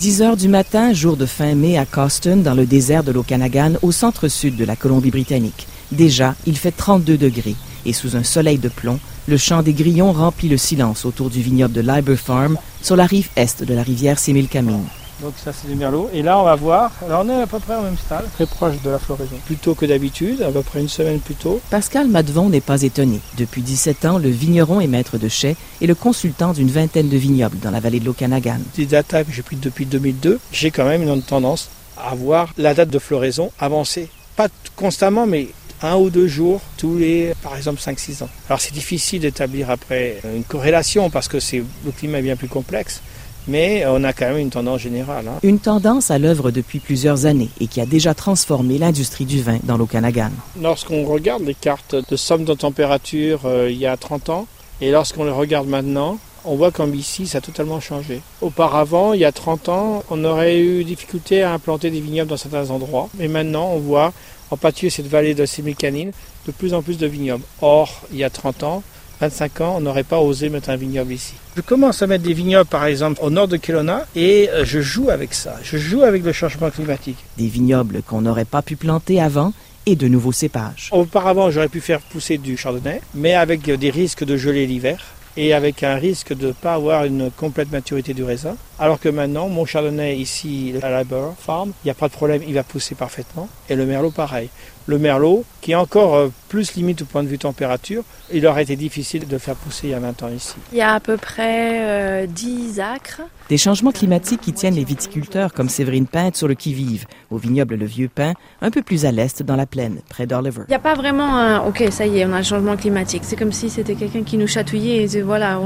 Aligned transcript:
10 0.00 0.22
heures 0.22 0.36
du 0.38 0.48
matin, 0.48 0.94
jour 0.94 1.18
de 1.18 1.26
fin 1.26 1.54
mai 1.54 1.76
à 1.76 1.84
Coston, 1.84 2.42
dans 2.42 2.54
le 2.54 2.64
désert 2.64 3.04
de 3.04 3.12
l'Okanagan, 3.12 3.74
au 3.82 3.92
centre-sud 3.92 4.56
de 4.56 4.64
la 4.64 4.74
Colombie-Britannique. 4.74 5.66
Déjà, 5.92 6.34
il 6.46 6.56
fait 6.56 6.72
32 6.72 7.18
degrés 7.18 7.54
et 7.84 7.92
sous 7.92 8.16
un 8.16 8.22
soleil 8.22 8.56
de 8.56 8.70
plomb, 8.70 8.98
le 9.28 9.36
chant 9.36 9.62
des 9.62 9.74
grillons 9.74 10.12
remplit 10.12 10.48
le 10.48 10.56
silence 10.56 11.04
autour 11.04 11.28
du 11.28 11.42
vignoble 11.42 11.74
de 11.74 11.82
Liber 11.82 12.16
Farm 12.16 12.56
sur 12.80 12.96
la 12.96 13.04
rive 13.04 13.28
est 13.36 13.62
de 13.62 13.74
la 13.74 13.82
rivière 13.82 14.18
Similkameen. 14.18 14.84
Donc 15.22 15.34
ça 15.36 15.52
c'est 15.52 15.68
du 15.68 15.74
merlot. 15.74 16.10
Et 16.12 16.22
là 16.22 16.38
on 16.38 16.44
va 16.44 16.54
voir, 16.54 16.92
alors 17.04 17.22
on 17.24 17.28
est 17.28 17.42
à 17.42 17.46
peu 17.46 17.58
près 17.58 17.76
au 17.76 17.82
même 17.82 17.96
stade, 17.98 18.24
très 18.34 18.46
proche 18.46 18.80
de 18.82 18.90
la 18.90 18.98
floraison. 18.98 19.36
Plutôt 19.46 19.74
que 19.74 19.86
d'habitude, 19.86 20.42
à 20.42 20.50
peu 20.50 20.62
près 20.62 20.80
une 20.80 20.88
semaine 20.88 21.20
plus 21.20 21.34
tôt. 21.34 21.60
Pascal 21.70 22.08
Madevon 22.08 22.48
n'est 22.48 22.60
pas 22.60 22.82
étonné. 22.82 23.20
Depuis 23.36 23.62
17 23.62 24.04
ans, 24.06 24.18
le 24.18 24.28
vigneron 24.28 24.80
est 24.80 24.86
maître 24.86 25.18
de 25.18 25.28
chais 25.28 25.56
et 25.80 25.86
le 25.86 25.94
consultant 25.94 26.52
d'une 26.52 26.70
vingtaine 26.70 27.08
de 27.08 27.16
vignobles 27.16 27.58
dans 27.58 27.70
la 27.70 27.80
vallée 27.80 28.00
de 28.00 28.06
l'Okanagan. 28.06 28.58
Des 28.76 28.86
datas 28.86 29.24
que 29.24 29.32
j'ai 29.32 29.42
prises 29.42 29.60
depuis 29.60 29.86
2002, 29.86 30.38
j'ai 30.52 30.70
quand 30.70 30.86
même 30.86 31.02
une 31.02 31.22
tendance 31.22 31.70
à 31.98 32.14
voir 32.14 32.48
la 32.56 32.74
date 32.74 32.90
de 32.90 32.98
floraison 32.98 33.50
avancer. 33.58 34.08
Pas 34.36 34.48
constamment, 34.76 35.26
mais 35.26 35.48
un 35.82 35.96
ou 35.96 36.10
deux 36.10 36.28
jours 36.28 36.60
tous 36.76 36.96
les, 36.96 37.32
par 37.42 37.56
exemple, 37.56 37.80
5-6 37.80 38.24
ans. 38.24 38.28
Alors 38.48 38.60
c'est 38.60 38.72
difficile 38.72 39.20
d'établir 39.20 39.70
après 39.70 40.20
une 40.34 40.44
corrélation 40.44 41.10
parce 41.10 41.28
que 41.28 41.40
c'est, 41.40 41.62
le 41.84 41.92
climat 41.92 42.18
est 42.18 42.22
bien 42.22 42.36
plus 42.36 42.48
complexe 42.48 43.00
mais 43.48 43.84
on 43.86 44.04
a 44.04 44.12
quand 44.12 44.26
même 44.26 44.38
une 44.38 44.50
tendance 44.50 44.80
générale. 44.80 45.26
Hein. 45.28 45.38
Une 45.42 45.58
tendance 45.58 46.10
à 46.10 46.18
l'œuvre 46.18 46.50
depuis 46.50 46.80
plusieurs 46.80 47.26
années 47.26 47.50
et 47.60 47.66
qui 47.66 47.80
a 47.80 47.86
déjà 47.86 48.14
transformé 48.14 48.78
l'industrie 48.78 49.24
du 49.24 49.42
vin 49.42 49.58
dans 49.62 49.76
l'Okanagan. 49.76 50.30
Lorsqu'on 50.60 51.04
regarde 51.04 51.42
les 51.44 51.54
cartes 51.54 51.96
de 52.08 52.16
somme 52.16 52.44
de 52.44 52.54
température 52.54 53.42
euh, 53.44 53.70
il 53.70 53.78
y 53.78 53.86
a 53.86 53.96
30 53.96 54.30
ans 54.30 54.46
et 54.80 54.90
lorsqu'on 54.90 55.24
les 55.24 55.30
regarde 55.30 55.68
maintenant, 55.68 56.18
on 56.44 56.56
voit 56.56 56.70
qu'en 56.70 56.86
BC, 56.86 57.26
ça 57.26 57.38
a 57.38 57.40
totalement 57.40 57.80
changé. 57.80 58.22
Auparavant, 58.40 59.12
il 59.12 59.20
y 59.20 59.24
a 59.24 59.32
30 59.32 59.68
ans, 59.68 60.02
on 60.10 60.24
aurait 60.24 60.58
eu 60.58 60.84
difficulté 60.84 61.42
à 61.42 61.52
implanter 61.52 61.90
des 61.90 62.00
vignobles 62.00 62.30
dans 62.30 62.38
certains 62.38 62.70
endroits. 62.70 63.10
Mais 63.18 63.28
maintenant, 63.28 63.72
on 63.74 63.78
voit, 63.78 64.12
en 64.50 64.56
particulier 64.56 64.90
cette 64.90 65.06
vallée 65.06 65.34
de 65.34 65.44
Sémicanine, 65.44 66.12
de 66.46 66.52
plus 66.52 66.72
en 66.72 66.82
plus 66.82 66.96
de 66.96 67.06
vignobles. 67.06 67.44
Or, 67.60 68.02
il 68.10 68.18
y 68.18 68.24
a 68.24 68.30
30 68.30 68.62
ans, 68.62 68.82
25 69.20 69.60
ans, 69.60 69.74
on 69.76 69.80
n'aurait 69.80 70.02
pas 70.02 70.18
osé 70.18 70.48
mettre 70.48 70.70
un 70.70 70.76
vignoble 70.76 71.12
ici. 71.12 71.34
Je 71.56 71.60
commence 71.60 72.02
à 72.02 72.06
mettre 72.06 72.24
des 72.24 72.32
vignobles, 72.32 72.68
par 72.68 72.86
exemple, 72.86 73.20
au 73.22 73.28
nord 73.28 73.48
de 73.48 73.56
Kelowna, 73.58 74.06
et 74.16 74.48
euh, 74.50 74.64
je 74.64 74.80
joue 74.80 75.10
avec 75.10 75.34
ça. 75.34 75.56
Je 75.62 75.76
joue 75.76 76.02
avec 76.02 76.24
le 76.24 76.32
changement 76.32 76.70
climatique. 76.70 77.18
Des 77.36 77.48
vignobles 77.48 78.02
qu'on 78.02 78.22
n'aurait 78.22 78.46
pas 78.46 78.62
pu 78.62 78.76
planter 78.76 79.20
avant 79.20 79.52
et 79.84 79.96
de 79.96 80.08
nouveaux 80.08 80.32
cépages. 80.32 80.88
Auparavant, 80.92 81.50
j'aurais 81.50 81.68
pu 81.68 81.80
faire 81.80 82.00
pousser 82.00 82.38
du 82.38 82.56
chardonnay, 82.56 83.02
mais 83.14 83.34
avec 83.34 83.62
des 83.62 83.90
risques 83.90 84.24
de 84.24 84.36
geler 84.36 84.66
l'hiver 84.66 85.04
et 85.36 85.52
avec 85.54 85.82
un 85.82 85.94
risque 85.96 86.34
de 86.34 86.48
ne 86.48 86.52
pas 86.52 86.74
avoir 86.74 87.04
une 87.04 87.30
complète 87.30 87.70
maturité 87.70 88.14
du 88.14 88.24
raisin. 88.24 88.56
Alors 88.82 88.98
que 88.98 89.10
maintenant, 89.10 89.50
mon 89.50 89.66
chardonnay 89.66 90.16
ici 90.16 90.72
à 90.82 90.88
la 90.88 91.04
Burr 91.04 91.34
Farm, 91.38 91.72
il 91.84 91.88
n'y 91.88 91.90
a 91.90 91.94
pas 91.94 92.08
de 92.08 92.14
problème, 92.14 92.40
il 92.48 92.54
va 92.54 92.62
pousser 92.62 92.94
parfaitement. 92.94 93.46
Et 93.68 93.76
le 93.76 93.84
merlot, 93.84 94.10
pareil. 94.10 94.48
Le 94.86 94.98
merlot, 94.98 95.44
qui 95.60 95.72
est 95.72 95.74
encore 95.74 96.14
euh, 96.14 96.28
plus 96.48 96.74
limite 96.74 97.02
au 97.02 97.04
point 97.04 97.22
de 97.22 97.28
vue 97.28 97.38
température, 97.38 98.02
il 98.32 98.46
aurait 98.46 98.62
été 98.62 98.76
difficile 98.76 99.28
de 99.28 99.38
faire 99.38 99.54
pousser 99.54 99.88
il 99.88 99.90
y 99.90 99.94
a 99.94 100.00
20 100.00 100.22
ans 100.22 100.30
ici. 100.34 100.54
Il 100.72 100.78
y 100.78 100.82
a 100.82 100.94
à 100.94 101.00
peu 101.00 101.18
près 101.18 102.26
10 102.26 102.78
euh, 102.78 102.82
acres. 102.82 103.20
Des 103.50 103.58
changements 103.58 103.90
climatiques 103.90 104.40
qui 104.40 104.52
tiennent 104.52 104.74
les 104.74 104.84
viticulteurs 104.84 105.52
comme 105.52 105.68
Séverine 105.68 106.06
Pinte 106.06 106.36
sur 106.36 106.46
le 106.46 106.54
qui-vive, 106.54 107.06
au 107.30 107.36
vignoble 107.36 107.74
Le 107.74 107.84
Vieux 107.84 108.08
Pin, 108.08 108.34
un 108.62 108.70
peu 108.70 108.80
plus 108.80 109.04
à 109.04 109.10
l'est 109.10 109.42
dans 109.42 109.56
la 109.56 109.66
plaine, 109.66 110.00
près 110.08 110.26
d'Oliver. 110.26 110.62
Il 110.68 110.70
n'y 110.70 110.76
a 110.76 110.80
pas 110.80 110.94
vraiment 110.94 111.36
un 111.36 111.60
OK, 111.66 111.82
ça 111.90 112.06
y 112.06 112.18
est, 112.18 112.26
on 112.26 112.32
a 112.32 112.36
un 112.36 112.42
changement 112.42 112.76
climatique. 112.76 113.22
C'est 113.24 113.34
comme 113.36 113.50
si 113.52 113.68
c'était 113.68 113.96
quelqu'un 113.96 114.22
qui 114.22 114.36
nous 114.36 114.46
chatouillait 114.46 114.98
et 114.98 115.00
disait 115.02 115.22
voilà, 115.22 115.60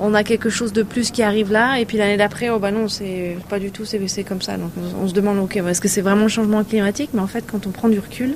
on, 0.00 0.14
a 0.14 0.24
quelque 0.24 0.50
chose 0.50 0.72
de 0.72 0.82
plus 0.82 1.10
qui 1.12 1.22
arrive 1.22 1.52
là, 1.52 1.78
et 1.78 1.84
puis 1.84 1.96
l'année 1.96 2.16
d'après, 2.16 2.41
oh 2.50 2.58
bah 2.58 2.70
c'est 2.88 3.36
pas 3.48 3.58
du 3.58 3.70
tout, 3.70 3.84
c'est 3.84 4.24
comme 4.24 4.42
ça. 4.42 4.56
Donc 4.56 4.70
on, 5.00 5.08
se 5.08 5.14
demande 5.14 5.38
OK, 5.38 5.56
est-ce 5.56 5.80
que 5.80 5.88
c'est 5.88 6.00
vraiment 6.00 6.22
le 6.22 6.28
changement 6.28 6.64
climatique? 6.64 7.10
Mais 7.14 7.20
en 7.20 7.26
fait, 7.26 7.44
quand 7.50 7.66
on 7.66 7.70
prend 7.70 7.88
du 7.88 7.98
recul, 7.98 8.34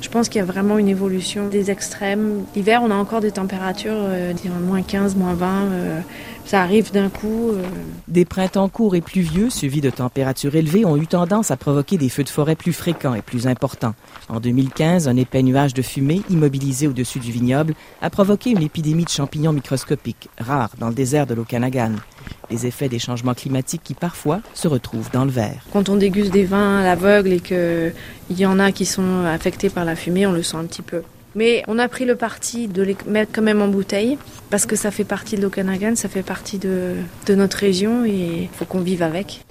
je 0.00 0.08
pense 0.08 0.28
qu'il 0.28 0.38
y 0.38 0.42
a 0.42 0.44
vraiment 0.44 0.78
une 0.78 0.88
évolution 0.88 1.48
des 1.48 1.70
extrêmes. 1.70 2.44
L'hiver, 2.54 2.80
on 2.84 2.90
a 2.90 2.94
encore 2.94 3.20
des 3.20 3.32
températures, 3.32 3.96
euh, 3.96 4.32
moins 4.60 4.82
15, 4.82 5.16
moins 5.16 5.34
20. 5.34 5.46
Euh, 5.46 6.00
ça 6.48 6.62
arrive 6.62 6.92
d'un 6.92 7.10
coup. 7.10 7.50
Euh. 7.50 7.62
Des 8.08 8.24
printemps 8.24 8.68
courts 8.68 8.96
et 8.96 9.02
pluvieux, 9.02 9.50
suivis 9.50 9.82
de 9.82 9.90
températures 9.90 10.56
élevées, 10.56 10.86
ont 10.86 10.96
eu 10.96 11.06
tendance 11.06 11.50
à 11.50 11.58
provoquer 11.58 11.98
des 11.98 12.08
feux 12.08 12.24
de 12.24 12.28
forêt 12.30 12.56
plus 12.56 12.72
fréquents 12.72 13.14
et 13.14 13.20
plus 13.20 13.46
importants. 13.46 13.94
En 14.30 14.40
2015, 14.40 15.08
un 15.08 15.16
épais 15.16 15.42
nuage 15.42 15.74
de 15.74 15.82
fumée 15.82 16.22
immobilisé 16.30 16.88
au-dessus 16.88 17.18
du 17.18 17.32
vignoble 17.32 17.74
a 18.00 18.08
provoqué 18.08 18.50
une 18.50 18.62
épidémie 18.62 19.04
de 19.04 19.10
champignons 19.10 19.52
microscopiques, 19.52 20.30
rare 20.38 20.70
dans 20.78 20.88
le 20.88 20.94
désert 20.94 21.26
de 21.26 21.34
l'Okanagan 21.34 21.92
les 22.50 22.66
effets 22.66 22.88
des 22.88 22.98
changements 22.98 23.34
climatiques 23.34 23.82
qui 23.84 23.94
parfois 23.94 24.40
se 24.54 24.68
retrouvent 24.68 25.10
dans 25.12 25.24
le 25.24 25.30
verre. 25.30 25.62
Quand 25.72 25.88
on 25.88 25.96
déguste 25.96 26.32
des 26.32 26.44
vins 26.44 26.78
à 26.80 26.82
l'aveugle 26.82 27.32
et 27.32 27.40
qu'il 27.40 27.92
y 28.30 28.46
en 28.46 28.58
a 28.58 28.72
qui 28.72 28.86
sont 28.86 29.24
affectés 29.24 29.68
par 29.68 29.84
la 29.84 29.96
fumée, 29.96 30.26
on 30.26 30.32
le 30.32 30.42
sent 30.42 30.56
un 30.56 30.64
petit 30.64 30.82
peu. 30.82 31.02
Mais 31.34 31.62
on 31.68 31.78
a 31.78 31.88
pris 31.88 32.04
le 32.04 32.16
parti 32.16 32.68
de 32.68 32.82
les 32.82 32.96
mettre 33.06 33.32
quand 33.34 33.42
même 33.42 33.62
en 33.62 33.68
bouteille 33.68 34.18
parce 34.50 34.66
que 34.66 34.76
ça 34.76 34.90
fait 34.90 35.04
partie 35.04 35.36
de 35.36 35.42
l'Okanagan, 35.42 35.94
ça 35.96 36.08
fait 36.08 36.22
partie 36.22 36.58
de, 36.58 36.94
de 37.26 37.34
notre 37.34 37.58
région 37.58 38.04
et 38.04 38.42
il 38.42 38.48
faut 38.52 38.64
qu'on 38.64 38.80
vive 38.80 39.02
avec. 39.02 39.44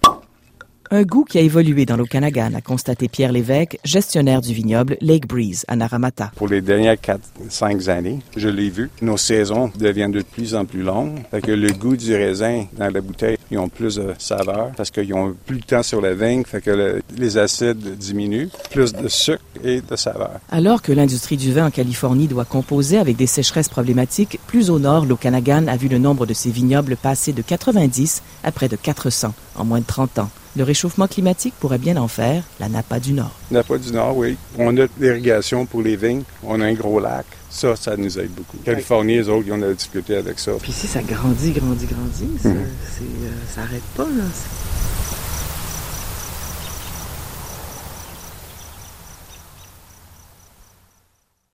Un 0.89 1.03
goût 1.03 1.25
qui 1.25 1.37
a 1.37 1.41
évolué 1.41 1.85
dans 1.85 1.97
l'Okanagan, 1.97 2.53
a 2.53 2.61
constaté 2.61 3.09
Pierre 3.09 3.33
Lévesque, 3.33 3.77
gestionnaire 3.83 4.39
du 4.39 4.53
vignoble 4.53 4.95
Lake 5.01 5.27
Breeze 5.27 5.65
à 5.67 5.75
Naramata. 5.75 6.31
Pour 6.37 6.47
les 6.47 6.61
dernières 6.61 6.95
4-5 6.95 7.89
années, 7.89 8.19
je 8.37 8.47
l'ai 8.47 8.69
vu, 8.69 8.89
nos 9.01 9.17
saisons 9.17 9.69
deviennent 9.77 10.13
de 10.13 10.21
plus 10.21 10.55
en 10.55 10.63
plus 10.63 10.83
longues. 10.83 11.19
Fait 11.29 11.41
que 11.41 11.51
le 11.51 11.73
goût 11.73 11.97
du 11.97 12.15
raisin 12.15 12.67
dans 12.77 12.89
la 12.89 13.01
bouteille, 13.01 13.36
ils 13.51 13.57
ont 13.57 13.69
plus 13.69 13.95
de 13.95 14.13
saveur 14.17 14.71
parce 14.75 14.91
qu'ils 14.91 15.13
ont 15.13 15.35
plus 15.45 15.59
de 15.59 15.65
temps 15.65 15.83
sur 15.83 16.01
la 16.01 16.13
vigne, 16.13 16.43
fait 16.45 16.61
que 16.61 17.01
les 17.17 17.37
acides 17.37 17.97
diminuent, 17.97 18.49
plus 18.71 18.93
de 18.93 19.07
sucre 19.07 19.43
et 19.63 19.81
de 19.81 19.95
saveur. 19.95 20.39
Alors 20.49 20.81
que 20.81 20.91
l'industrie 20.91 21.37
du 21.37 21.53
vin 21.53 21.67
en 21.67 21.71
Californie 21.71 22.27
doit 22.27 22.45
composer 22.45 22.97
avec 22.97 23.15
des 23.15 23.27
sécheresses 23.27 23.69
problématiques, 23.69 24.39
plus 24.47 24.69
au 24.69 24.79
nord, 24.79 25.05
l'Okanagan 25.05 25.67
a 25.67 25.77
vu 25.77 25.87
le 25.87 25.97
nombre 25.97 26.25
de 26.25 26.33
ses 26.33 26.51
vignobles 26.51 26.97
passer 26.97 27.33
de 27.33 27.41
90 27.41 28.21
à 28.43 28.51
près 28.51 28.67
de 28.67 28.75
400 28.75 29.33
en 29.55 29.65
moins 29.65 29.79
de 29.79 29.85
30 29.85 30.19
ans. 30.19 30.29
Le 30.57 30.63
réchauffement 30.63 31.07
climatique 31.07 31.53
pourrait 31.59 31.77
bien 31.77 31.97
en 31.97 32.07
faire 32.07 32.43
la 32.59 32.67
Napa 32.67 32.99
du 32.99 33.13
Nord. 33.13 33.31
Napa 33.51 33.77
du 33.77 33.91
Nord, 33.91 34.17
oui. 34.17 34.37
On 34.57 34.75
a 34.77 34.87
l'irrigation 34.99 35.67
pour 35.67 35.83
les 35.83 35.95
vignes. 35.95 36.23
On 36.43 36.59
a 36.61 36.65
un 36.65 36.73
gros 36.73 36.99
lac. 36.99 37.27
Ça, 37.51 37.75
ça 37.75 37.95
nous 37.95 38.17
aide 38.17 38.31
beaucoup. 38.31 38.57
Californie, 38.65 39.17
les 39.17 39.29
autres, 39.29 39.43
ils 39.45 39.53
ont 39.53 39.59
de 39.59 39.67
la 39.67 39.73
difficulté 39.73 40.15
avec 40.15 40.39
ça. 40.39 40.53
Puis 40.59 40.71
ici, 40.71 40.87
ça 40.87 41.03
grandit, 41.03 41.51
grandit, 41.51 41.85
grandit. 41.85 42.41
Ça, 42.41 42.49
n'arrête 42.49 42.63
mhm. 42.95 43.59
euh, 43.59 43.79
pas, 43.95 44.03
là. 44.05 44.23